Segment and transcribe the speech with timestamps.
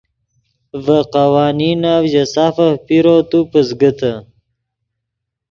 [0.83, 4.11] ڤے قوانینف ژے سافف پیرو تو پزگیتے